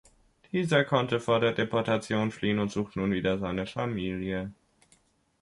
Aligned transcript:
Dieser 0.51 0.83
konnte 0.83 1.19
vor 1.19 1.39
der 1.39 1.53
Deportation 1.53 2.31
fliehen 2.31 2.57
und 2.57 2.71
sucht 2.71 2.95
nun 2.95 3.11
wieder 3.11 3.37
seine 3.37 3.67
Familie. 3.67 4.51